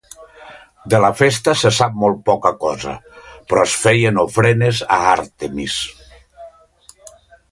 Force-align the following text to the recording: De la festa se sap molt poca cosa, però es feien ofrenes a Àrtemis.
De 0.93 0.99
la 1.01 1.09
festa 1.17 1.53
se 1.63 1.71
sap 1.79 1.99
molt 2.03 2.23
poca 2.29 2.51
cosa, 2.63 2.95
però 3.51 3.67
es 3.69 3.77
feien 3.83 4.17
ofrenes 4.23 4.83
a 4.97 4.99
Àrtemis. 5.13 5.77